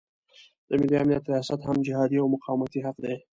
[0.67, 3.15] د ملي امنیت ریاست هم جهادي او مقاومتي حق دی.